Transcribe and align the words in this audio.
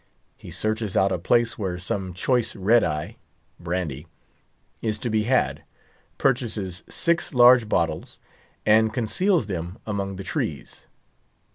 He 0.35 0.49
searches 0.49 0.97
out 0.97 1.11
a 1.11 1.19
place 1.19 1.59
where 1.59 1.77
some 1.77 2.15
choice 2.15 2.55
red 2.55 2.83
eye 2.83 3.17
(brandy) 3.59 4.07
is 4.81 4.97
to 4.97 5.11
be 5.11 5.25
had, 5.25 5.61
purchases 6.17 6.83
six 6.89 7.35
large 7.35 7.69
bottles, 7.69 8.17
and 8.65 8.91
conceals 8.91 9.45
them 9.45 9.77
among 9.85 10.15
the 10.15 10.23
trees. 10.23 10.87